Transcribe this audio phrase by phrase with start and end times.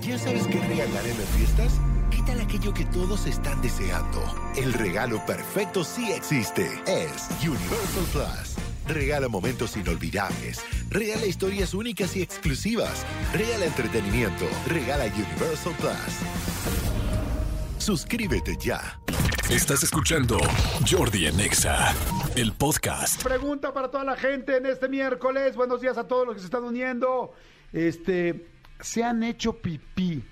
[0.00, 1.80] ¿Ya sabes qué regalar en las fiestas?
[2.10, 4.22] ¿Qué tal aquello que todos están deseando?
[4.56, 6.66] El regalo perfecto sí existe.
[6.86, 8.56] Es Universal Plus.
[8.88, 10.64] Regala momentos inolvidables.
[10.88, 13.06] Regala historias únicas y exclusivas.
[13.32, 14.46] Regala entretenimiento.
[14.66, 16.18] Regala Universal Plus.
[17.78, 18.98] Suscríbete ya.
[19.50, 20.38] Estás escuchando
[20.90, 21.94] Jordi Anexa,
[22.34, 23.22] el podcast.
[23.22, 25.54] Pregunta para toda la gente en este miércoles.
[25.54, 27.34] Buenos días a todos los que se están uniendo.
[27.72, 28.51] Este,
[28.82, 30.22] ¿se han hecho pipí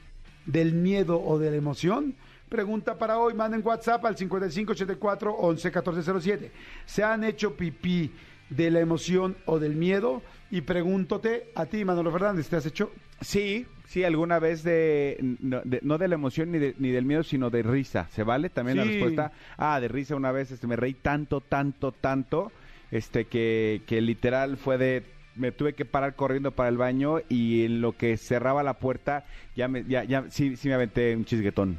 [0.46, 2.14] del miedo o de la emoción?
[2.48, 6.50] Pregunta para hoy, manden WhatsApp al 5584 111407.
[6.84, 8.10] ¿Se han hecho pipí
[8.48, 10.22] de la emoción o del miedo?
[10.50, 12.90] Y pregúntate a ti, Manolo Fernández, ¿te has hecho?
[13.20, 17.04] Sí, sí, alguna vez de no de, no de la emoción ni, de- ni del
[17.04, 18.08] miedo, sino de risa.
[18.10, 19.32] ¿Se vale también la respuesta?
[19.56, 22.50] Ah, de risa una vez este, me reí tanto, tanto, tanto,
[22.90, 25.04] este que, que literal fue de...
[25.40, 29.24] Me tuve que parar corriendo para el baño y en lo que cerraba la puerta
[29.56, 31.78] ya me, ya, ya, sí, sí me aventé un chisguetón.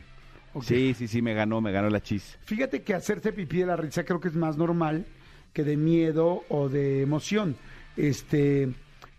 [0.64, 2.38] Sí, sí, sí, me ganó, me ganó la chis.
[2.44, 5.06] Fíjate que hacerse pipí de la risa creo que es más normal
[5.54, 7.56] que de miedo o de emoción.
[7.96, 8.70] Este,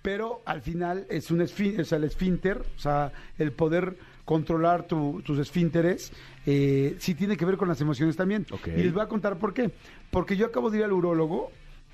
[0.03, 4.87] pero al final es un esfínter, o sea, el esfínter, o sea, el poder controlar
[4.87, 6.13] tu- tus esfínteres,
[6.47, 8.47] eh, sí tiene que ver con las emociones también.
[8.51, 8.69] Ok.
[8.69, 9.71] Y les voy a contar por qué.
[10.11, 11.51] Porque yo acabo de ir al urólogo.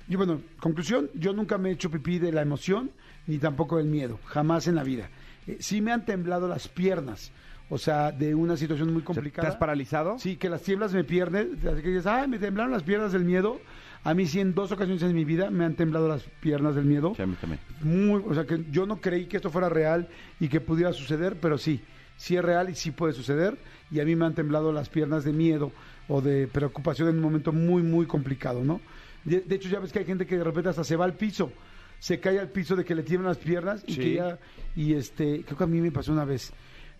[0.09, 2.91] Y bueno, conclusión, yo nunca me he hecho pipí de la emoción
[3.27, 5.09] ni tampoco del miedo, jamás en la vida.
[5.45, 7.31] Eh, sí me han temblado las piernas,
[7.69, 9.47] o sea, de una situación muy ¿Te complicada.
[9.47, 10.17] has paralizado?
[10.17, 13.23] Sí, que las tiemblas me pierden, así que dices, ay, me temblaron las piernas del
[13.23, 13.61] miedo.
[14.03, 16.85] A mí sí en dos ocasiones en mi vida me han temblado las piernas del
[16.85, 17.13] miedo.
[17.15, 17.61] Sí, a mí también.
[17.81, 20.07] Muy, o sea, que yo no creí que esto fuera real
[20.39, 21.81] y que pudiera suceder, pero sí,
[22.17, 23.57] sí es real y sí puede suceder.
[23.91, 25.71] Y a mí me han temblado las piernas de miedo
[26.07, 28.81] o de preocupación en un momento muy, muy complicado, ¿no?
[29.23, 31.13] De, de hecho, ya ves que hay gente que de repente hasta se va al
[31.15, 31.51] piso,
[31.99, 33.99] se cae al piso de que le tiemblan las piernas y Sí.
[33.99, 34.39] que ya,
[34.75, 36.51] y este, creo que a mí me pasó una vez.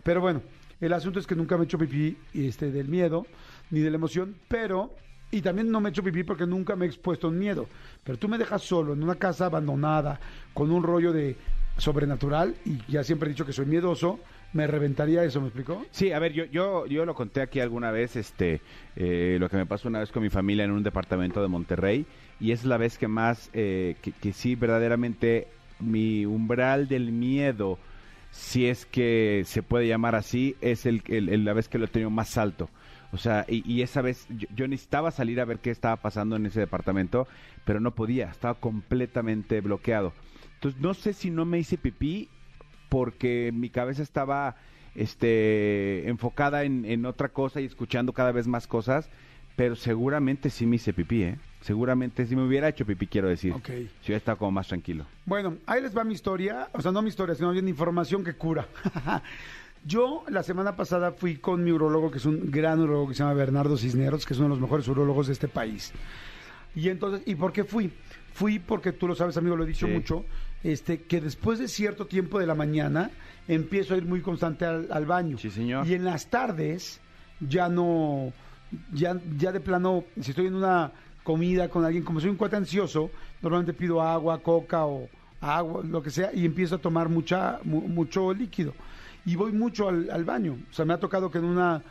[0.04, 0.42] Pero bueno,
[0.82, 3.26] el asunto es que nunca me he hecho pipí este, del miedo
[3.72, 4.96] ni de la emoción, pero,
[5.32, 7.68] y también no me he hecho pipí porque nunca me he expuesto en miedo.
[8.04, 10.20] Pero tú me dejas solo en una casa abandonada,
[10.54, 11.36] con un rollo de
[11.78, 14.20] sobrenatural, y ya siempre he dicho que soy miedoso,
[14.54, 15.86] me reventaría eso, ¿me explicó?
[15.92, 18.62] Sí, a ver, yo, yo, yo lo conté aquí alguna vez, este,
[18.96, 22.06] eh, lo que me pasó una vez con mi familia en un departamento de Monterrey,
[22.40, 25.48] y es la vez que más, eh, que, sí, verdaderamente,
[25.80, 27.78] mi umbral del miedo,
[28.32, 31.02] si es que se puede llamar así, es el-
[31.46, 32.70] la vez que lo he tenido más alto.
[33.12, 36.36] O sea, y, y esa vez yo, yo necesitaba salir a ver qué estaba pasando
[36.36, 37.28] en ese departamento,
[37.66, 40.14] pero no podía, estaba completamente bloqueado.
[40.56, 42.30] Entonces, no sé si no me hice pipí
[42.90, 44.56] porque mi cabeza estaba
[44.96, 49.10] este enfocada en, en otra cosa y escuchando cada vez más cosas,
[49.56, 51.38] pero seguramente sí me hice pipí, ¿eh?
[51.62, 53.52] Seguramente si me hubiera hecho pipí, quiero decir.
[53.54, 53.68] Ok.
[53.68, 55.06] Si hubiera estado como más tranquilo.
[55.26, 58.34] Bueno, ahí les va mi historia, o sea, no mi historia, sino bien información que
[58.34, 58.68] cura.
[59.86, 63.20] Yo la semana pasada fui con mi urologo, que es un gran urologo que se
[63.24, 65.94] llama Bernardo Cisneros, que es uno de los mejores urólogos de este país.
[66.76, 67.92] Y entonces, ¿y por qué fui?
[68.34, 69.92] Fui porque tú lo sabes, amigo, lo he dicho Sí.
[69.94, 70.26] mucho,
[70.64, 73.12] este, que después de cierto tiempo de la mañana
[73.48, 75.38] empiezo a ir muy constante al, al baño.
[75.38, 75.88] Sí, señor.
[75.88, 77.00] Y en las tardes
[77.40, 78.32] ya no,
[78.94, 80.92] ya, ya de plano, si estoy en una
[81.24, 83.12] comida con alguien, como soy un cuate ansioso,
[83.42, 85.08] normalmente pido agua, coca o
[85.42, 88.74] agua, lo que sea, y empiezo a tomar mucha, mu- mucho líquido.
[89.26, 90.58] Y voy mucho al, al baño.
[90.70, 91.82] O sea, me ha tocado que en una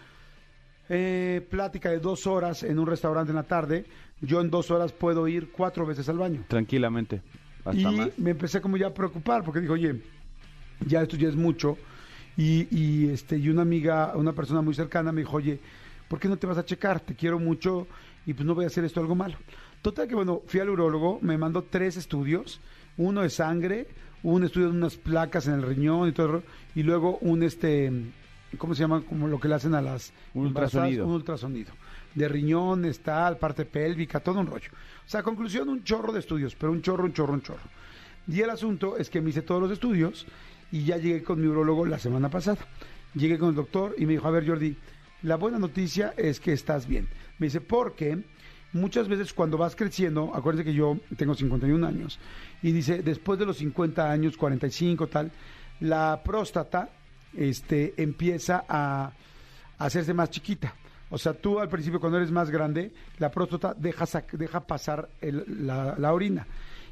[0.88, 3.84] eh, plática de dos horas en un restaurante en la tarde,
[4.20, 6.44] yo en dos horas puedo ir cuatro veces al baño.
[6.48, 7.22] Tranquilamente.
[7.68, 8.18] Hasta y más.
[8.18, 10.00] me empecé como ya a preocupar, porque digo, oye,
[10.86, 11.76] ya esto ya es mucho.
[12.36, 15.58] Y, y, este, y una amiga, una persona muy cercana me dijo, oye,
[16.08, 17.00] ¿por qué no te vas a checar?
[17.00, 17.86] Te quiero mucho
[18.26, 19.36] y pues no voy a hacer esto algo malo.
[19.82, 22.60] Total que bueno, fui al urólogo, me mandó tres estudios,
[22.96, 23.86] uno de sangre,
[24.22, 26.42] un estudio de unas placas en el riñón y todo,
[26.74, 27.92] y luego un este,
[28.56, 29.02] ¿cómo se llama?
[29.02, 31.06] Como lo que le hacen a las Un ultrasonido.
[31.06, 31.72] Un ultrasonido.
[32.18, 34.70] De riñón, está, parte pélvica, todo un rollo.
[35.06, 37.62] O sea, conclusión, un chorro de estudios, pero un chorro, un chorro, un chorro.
[38.26, 40.26] Y el asunto es que me hice todos los estudios
[40.72, 42.58] y ya llegué con mi urologo la semana pasada.
[43.14, 44.76] Llegué con el doctor y me dijo, a ver Jordi,
[45.22, 47.06] la buena noticia es que estás bien.
[47.38, 48.18] Me dice, porque
[48.72, 52.18] muchas veces cuando vas creciendo, acuérdense que yo tengo 51 años,
[52.62, 55.30] y dice, después de los 50 años, 45 tal,
[55.80, 56.90] la próstata
[57.32, 59.12] este, empieza a
[59.78, 60.74] hacerse más chiquita.
[61.10, 65.66] O sea, tú al principio cuando eres más grande, la próstata deja, deja pasar el-
[65.66, 66.46] la, la orina.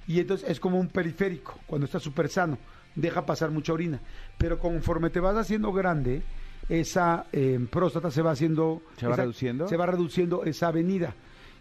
[0.09, 2.59] Y entonces es como un periférico, cuando estás súper sano,
[2.95, 4.01] deja pasar mucha orina.
[4.39, 6.23] Pero conforme te vas haciendo grande,
[6.69, 8.83] esa eh, próstata se va haciendo...
[8.97, 9.69] ¿Se va esa- reduciendo?
[9.69, 11.15] Se va reduciendo esa avenida.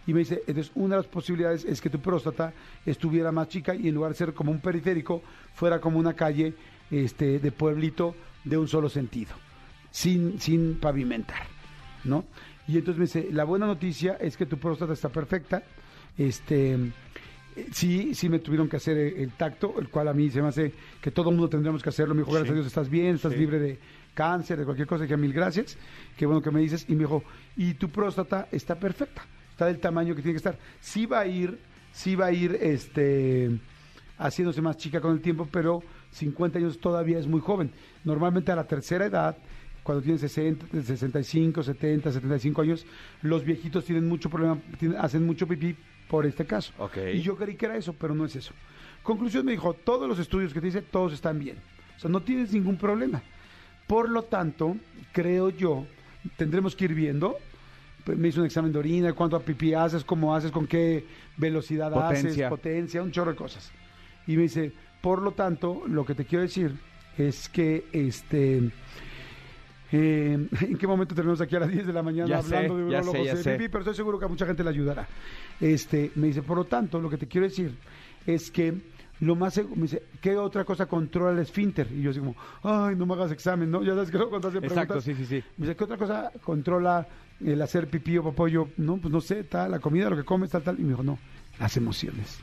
[0.07, 2.53] Y me dice, entonces una de las posibilidades es que tu próstata
[2.85, 5.23] estuviera más chica y en lugar de ser como un periférico,
[5.55, 6.53] fuera como una calle
[6.91, 9.33] este, de pueblito de un solo sentido,
[9.89, 11.47] sin, sin pavimentar,
[12.05, 12.25] ¿no?
[12.67, 15.63] Y entonces me dice, la buena noticia es que tu próstata está perfecta,
[16.17, 16.77] este,
[17.71, 20.47] sí, sí me tuvieron que hacer el, el tacto, el cual a mí se me
[20.47, 20.71] hace
[21.01, 22.15] que todo el mundo tendríamos que hacerlo.
[22.15, 23.39] Me dijo, gracias a Dios, estás bien, estás Sí.
[23.39, 23.79] libre de
[24.13, 25.03] cáncer, de cualquier cosa.
[25.03, 25.77] Dije, mil gracias,
[26.17, 26.85] qué bueno que me dices.
[26.87, 27.23] Y me dijo,
[27.57, 30.57] y tu próstata está perfecta, está del tamaño que tiene que estar.
[30.79, 31.59] Sí va a ir,
[31.91, 33.51] sí va a ir, este,
[34.17, 37.71] haciéndose más chica con el tiempo, pero 50 años todavía es muy joven.
[38.05, 39.37] Normalmente a la tercera edad,
[39.85, 42.85] cuando tienen 60, 65, 70, 75 años,
[43.21, 45.75] los viejitos tienen mucho problema, tienen- hacen mucho pipí
[46.09, 46.73] por este caso.
[46.79, 46.97] Ok.
[47.13, 48.51] Y yo creí que era eso, pero no es eso.
[49.03, 51.57] Conclusión me dijo, todos los estudios que te dice, todos están bien.
[51.95, 53.21] O sea, no tienes ningún problema.
[53.85, 54.75] Por lo tanto,
[55.13, 55.85] creo yo,
[56.35, 57.37] tendremos que ir viendo.
[58.03, 61.05] Pues, Me hizo un examen de orina, cuánto pipí haces, cómo haces, con qué
[61.37, 62.29] velocidad Potencia.
[62.47, 63.71] haces, potencia, un chorro de cosas.
[64.25, 64.71] Y me dice,
[65.01, 66.75] por lo tanto, lo que te quiero decir
[67.19, 68.71] es que este
[69.97, 72.77] eh, ¿En qué momento tenemos aquí a las 10 de la mañana Ya sé, hablando
[72.77, 73.69] de ya sé, ya de pipí?
[73.69, 75.07] Pero estoy seguro que a mucha gente le ayudará.
[75.61, 77.75] Este, me dice, por lo tanto, lo que te quiero decir
[78.25, 78.73] es que
[79.21, 81.87] lo más seg- me dice, ¿qué otra cosa controla el esfínter?
[81.91, 83.81] Y yo así como, ay, no me hagas examen, ¿no?
[83.83, 85.43] Ya sabes que luego cuando hacen Exacto, preguntas, sí, sí, sí.
[85.57, 87.07] me dice, ¿qué otra cosa controla
[87.39, 88.47] el hacer pipí o popó?
[88.49, 90.77] Yo, no, pues no sé, tal, la comida, lo que comes, tal, tal.
[90.79, 91.17] Y me dijo, no,
[91.59, 92.39] las emociones.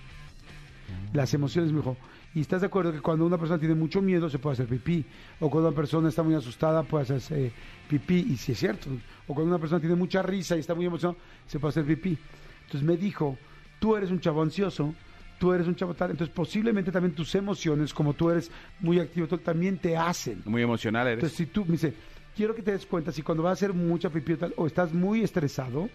[1.12, 1.96] Las emociones, me dijo.
[2.34, 5.04] Y estás de acuerdo que cuando una persona tiene mucho miedo se puede hacer pipí.
[5.40, 7.52] O cuando una persona está muy asustada puede hacerse eh,
[7.88, 8.26] pipí.
[8.30, 8.88] Y si es cierto.
[9.26, 12.16] O cuando una persona tiene mucha risa y está muy emocionada se puede hacer pipí.
[12.64, 13.36] Entonces me dijo,
[13.78, 14.94] tú eres un chavo ansioso,
[15.38, 16.12] tú eres un chavo tal.
[16.12, 18.50] Entonces posiblemente también tus emociones, como tú eres
[18.80, 20.42] muy activo, también te hacen.
[20.46, 21.18] Muy emocional eres.
[21.18, 21.92] Entonces, si tú me dice,
[22.34, 24.66] quiero que te des cuenta si cuando vas a hacer mucha pipí o tal, o
[24.66, 25.90] estás muy estresado,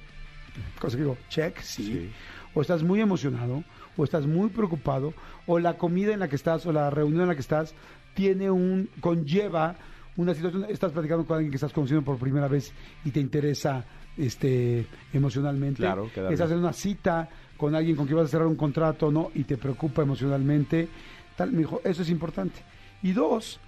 [0.79, 2.09] cosa que digo, check, sí, Sí.
[2.57, 3.63] O estás muy emocionado,
[3.95, 5.13] o estás muy preocupado,
[5.45, 7.75] o la comida en la que estás, o la reunión en la que estás,
[8.15, 9.75] tiene un, conlleva
[10.15, 12.73] una situación, estás platicando con alguien que estás conociendo por primera vez
[13.05, 13.85] y te interesa
[14.17, 15.83] este emocionalmente.
[15.83, 19.29] Claro, estás en una cita con alguien con quien vas a cerrar un contrato, ¿no?
[19.35, 20.87] Y te preocupa emocionalmente.
[21.35, 22.59] Tal, me dijo, eso es importante.
[23.03, 23.59] Y dos,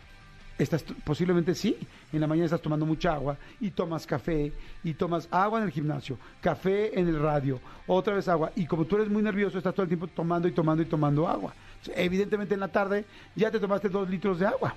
[0.60, 1.76] estás posiblemente sí,
[2.14, 4.52] en la mañana estás tomando mucha agua y tomas café
[4.84, 8.86] y tomas agua en el gimnasio, café en el radio, otra vez agua y como
[8.86, 11.54] tú eres muy nervioso estás todo el tiempo tomando y tomando y tomando agua.
[11.96, 14.76] Evidentemente en la tarde ya te tomaste dos litros de agua.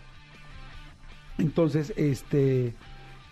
[1.39, 2.75] Entonces, este,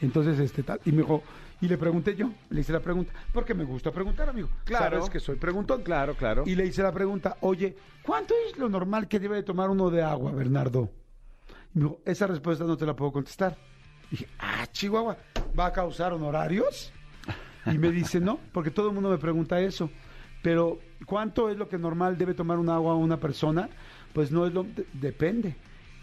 [0.01, 1.23] entonces, este tal, y me dijo,
[1.61, 4.49] y le pregunté yo, le hice la pregunta, porque me gusta preguntar, amigo.
[4.65, 4.97] Claro.
[4.97, 5.83] Sabes que soy preguntón.
[5.83, 6.45] Claro, claro.
[6.47, 9.91] Y le hice la pregunta, oye, ¿cuánto es lo normal que debe de tomar uno
[9.91, 10.91] de agua, Bernardo?
[11.75, 13.57] Y me dijo, esa respuesta no te la puedo contestar.
[14.11, 15.17] dije, ah, Chihuahua,
[15.59, 16.93] ¿va a causar honorarios?
[17.67, 19.91] Y me dice, no, porque todo el mundo me pregunta eso.
[20.43, 23.69] Pero, ¿cuánto es lo que normal debe tomar un agua una persona?
[24.15, 24.65] Pues no es lo...
[24.65, 25.55] de- depende.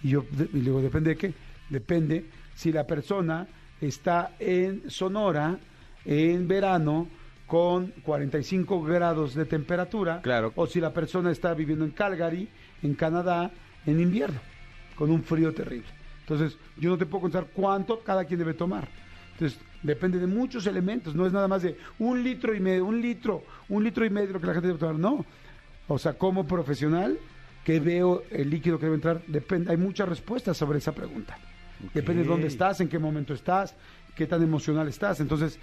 [0.04, 1.34] Y yo de- y le digo, ¿depende de qué?
[1.70, 3.48] Depende si la persona
[3.82, 5.58] está en Sonora
[6.06, 7.08] en verano
[7.48, 10.22] con 45 grados de temperatura.
[10.22, 10.54] Claro.
[10.56, 12.48] O si la persona está viviendo en Calgary,
[12.84, 13.52] en Canadá,
[13.86, 14.40] en invierno,
[14.98, 15.88] con un frío terrible.
[16.22, 18.88] Entonces, yo no te puedo contar cuánto cada quien debe tomar.
[19.34, 23.00] Entonces, depende de muchos elementos, no es nada más de un litro y medio, un
[23.02, 25.26] litro, un litro y medio lo que la gente debe tomar, no.
[25.88, 27.18] O sea, como profesional
[27.64, 31.38] que veo el líquido que debe entrar, depende, hay muchas respuestas sobre esa pregunta.
[31.94, 33.76] Depende de dónde estás, en qué momento estás,
[34.16, 35.20] qué tan emocional estás.
[35.20, 35.60] Entonces,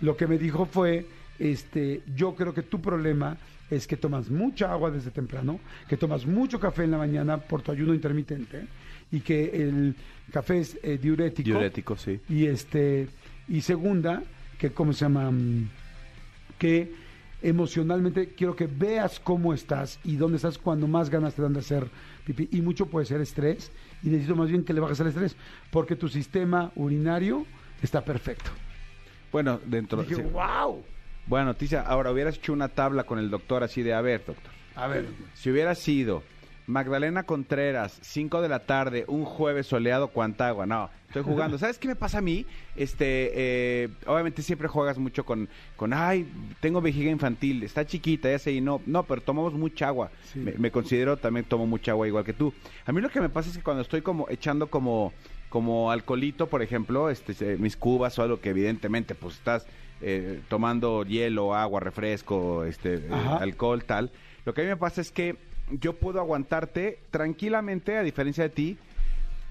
[0.00, 1.06] lo que me dijo fue,
[1.38, 3.36] este, yo creo que tu problema
[3.70, 7.62] es que tomas mucha agua desde temprano, que tomas mucho café en la mañana por
[7.62, 8.66] tu ayuno intermitente
[9.10, 9.94] y que el
[10.32, 11.48] café es eh, diurético.
[11.48, 12.20] Diurético, sí.
[12.28, 13.08] Y este
[13.46, 14.22] y segunda,
[14.58, 15.68] que cómo se llama Mm,
[16.58, 16.92] que
[17.40, 21.60] emocionalmente quiero que veas cómo estás y dónde estás cuando más ganas te dan de
[21.60, 21.88] hacer
[22.26, 23.70] pipí y mucho puede ser estrés
[24.02, 25.36] y necesito más bien que le bajes el estrés
[25.70, 27.46] porque tu sistema urinario
[27.80, 28.50] está perfecto.
[29.30, 30.14] Bueno, dentro sí.
[30.32, 30.82] wow.
[31.28, 31.82] Buena noticia.
[31.82, 34.50] Ahora, hubieras hecho una tabla con el doctor así de, a ver, doctor.
[34.74, 36.22] A ver, Si hubiera sido
[36.66, 40.64] Magdalena Contreras, 5 de la tarde, un jueves soleado, ¿cuánta agua?
[40.64, 41.58] No, estoy jugando.
[41.58, 42.46] ¿Sabes qué me pasa a mí?
[42.76, 46.26] Este, eh, obviamente siempre juegas mucho con, con, ay,
[46.60, 50.10] tengo vejiga infantil, está chiquita, ya sé, y no, no, pero tomamos mucha agua.
[50.32, 50.38] Sí.
[50.38, 52.54] Me, me considero también tomo mucha agua igual que tú.
[52.86, 55.12] A mí lo que me pasa es que cuando estoy como echando como,
[55.50, 59.66] como alcoholito, por ejemplo, este, mis cubas o algo que evidentemente pues estás
[60.00, 64.10] eh, tomando hielo, agua, refresco, este, eh, alcohol, tal.
[64.44, 65.36] Lo que a mí me pasa es que
[65.70, 68.78] yo puedo aguantarte tranquilamente, a diferencia de ti,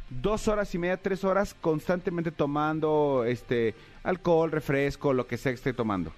[0.10, 5.58] dos horas y media, tres horas constantemente tomando este alcohol, refresco, lo que sea que
[5.58, 6.12] esté tomando.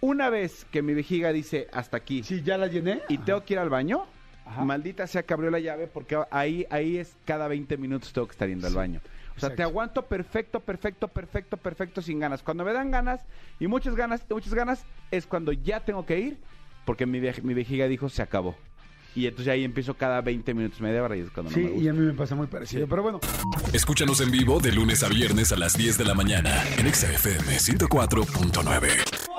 [0.00, 3.54] Una vez que mi vejiga dice hasta aquí si ya la llené y tengo que
[3.54, 4.04] ir al baño,
[4.46, 4.64] Ajá.
[4.64, 8.32] maldita sea que abrió la llave porque ahí, ahí es cada 20 minutos tengo que
[8.32, 9.00] estar yendo al baño.
[9.44, 12.42] O sea, te aguanto perfecto, perfecto, perfecto, perfecto, sin ganas.
[12.42, 13.20] Cuando me dan ganas
[13.58, 16.38] y muchas ganas, y muchas ganas, es cuando ya tengo que ir,
[16.84, 18.56] porque mi, vej- mi vejiga dijo se acabó.
[19.14, 21.70] Y entonces ahí empiezo cada 20 minutos, media hora y es cuando Sí, no me
[21.72, 21.90] y gusta.
[21.90, 22.86] a mí me pasa muy parecido.
[22.86, 23.18] Pero bueno,
[23.72, 27.10] Escúchanos en vivo de lunes a viernes a las 10 de la mañana en Exa
[27.12, 29.29] FM 104.9.